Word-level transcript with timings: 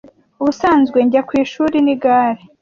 Ubusanzwe 0.41 0.97
njya 1.05 1.21
ku 1.27 1.33
ishuri 1.43 1.75
nigare. 1.85 2.41